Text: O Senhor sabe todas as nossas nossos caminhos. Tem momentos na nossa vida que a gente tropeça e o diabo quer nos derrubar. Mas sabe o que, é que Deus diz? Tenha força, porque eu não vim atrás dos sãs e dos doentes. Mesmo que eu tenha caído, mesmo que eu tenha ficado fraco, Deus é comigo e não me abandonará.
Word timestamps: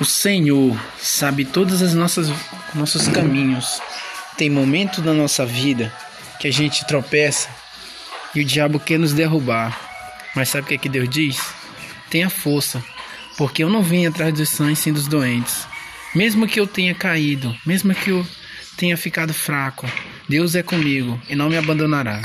O 0.00 0.04
Senhor 0.04 0.80
sabe 0.98 1.44
todas 1.44 1.82
as 1.82 1.92
nossas 1.92 2.32
nossos 2.74 3.06
caminhos. 3.08 3.82
Tem 4.38 4.48
momentos 4.48 5.04
na 5.04 5.12
nossa 5.12 5.44
vida 5.44 5.92
que 6.38 6.48
a 6.48 6.50
gente 6.50 6.86
tropeça 6.86 7.50
e 8.34 8.40
o 8.40 8.44
diabo 8.44 8.80
quer 8.80 8.98
nos 8.98 9.12
derrubar. 9.12 9.78
Mas 10.34 10.48
sabe 10.48 10.64
o 10.64 10.68
que, 10.68 10.74
é 10.74 10.78
que 10.78 10.88
Deus 10.88 11.06
diz? 11.06 11.38
Tenha 12.08 12.30
força, 12.30 12.82
porque 13.36 13.62
eu 13.62 13.68
não 13.68 13.82
vim 13.82 14.06
atrás 14.06 14.32
dos 14.32 14.48
sãs 14.48 14.86
e 14.86 14.92
dos 14.92 15.06
doentes. 15.06 15.66
Mesmo 16.14 16.48
que 16.48 16.58
eu 16.58 16.66
tenha 16.66 16.94
caído, 16.94 17.54
mesmo 17.66 17.94
que 17.94 18.10
eu 18.10 18.26
tenha 18.78 18.96
ficado 18.96 19.34
fraco, 19.34 19.86
Deus 20.26 20.54
é 20.54 20.62
comigo 20.62 21.20
e 21.28 21.36
não 21.36 21.50
me 21.50 21.58
abandonará. 21.58 22.22